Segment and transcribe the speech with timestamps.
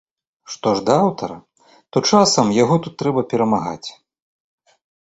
[0.53, 1.35] Што ж да аўтара,
[1.91, 3.89] то часам яго тут трэба перамагаць.